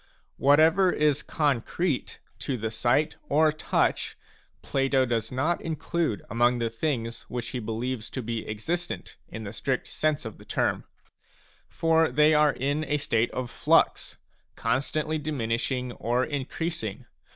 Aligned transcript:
Whatever 0.37 0.91
is 0.91 1.21
concrete 1.21 2.17
to 2.39 2.57
the 2.57 2.71
sight 2.71 3.17
or 3.29 3.51
touch, 3.51 4.17
Plato 4.63 5.05
does 5.05 5.31
not 5.31 5.61
include 5.61 6.23
among 6.27 6.57
the 6.57 6.71
things 6.71 7.21
which 7.29 7.49
he 7.49 7.59
believes 7.59 8.09
to 8.09 8.23
be 8.23 8.49
existent 8.49 9.17
in 9.27 9.43
the 9.43 9.53
strict 9.53 9.85
sense 9.85 10.25
of 10.25 10.39
the 10.39 10.43
term. 10.43 10.85
a 10.89 10.93
For 11.69 12.09
they 12.09 12.33
are 12.33 12.49
in 12.51 12.83
a 12.85 12.97
state 12.97 13.29
of 13.29 13.51
flux, 13.51 14.17
constantly 14.55 15.19
diminishing 15.19 15.91
or 15.91 16.25
increasing. 16.25 17.05